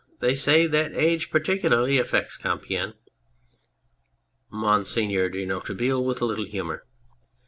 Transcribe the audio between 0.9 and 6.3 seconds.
age particularly affects Compiegne. MONSIEUR DE NOIRETABLE (with a